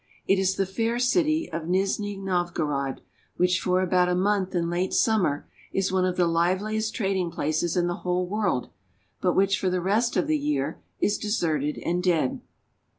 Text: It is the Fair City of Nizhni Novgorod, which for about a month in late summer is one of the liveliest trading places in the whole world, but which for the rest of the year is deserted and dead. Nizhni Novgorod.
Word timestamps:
It 0.25 0.39
is 0.39 0.55
the 0.55 0.65
Fair 0.65 0.97
City 0.97 1.47
of 1.51 1.67
Nizhni 1.67 2.17
Novgorod, 2.17 3.01
which 3.37 3.59
for 3.61 3.83
about 3.83 4.09
a 4.09 4.15
month 4.15 4.55
in 4.55 4.67
late 4.67 4.93
summer 4.95 5.47
is 5.71 5.91
one 5.91 6.05
of 6.05 6.17
the 6.17 6.25
liveliest 6.25 6.95
trading 6.95 7.29
places 7.29 7.77
in 7.77 7.85
the 7.85 7.97
whole 7.97 8.25
world, 8.27 8.71
but 9.21 9.35
which 9.35 9.59
for 9.59 9.69
the 9.69 9.79
rest 9.79 10.17
of 10.17 10.25
the 10.25 10.39
year 10.39 10.81
is 10.99 11.19
deserted 11.19 11.77
and 11.85 12.01
dead. 12.01 12.31
Nizhni 12.37 12.37
Novgorod. 12.37 12.41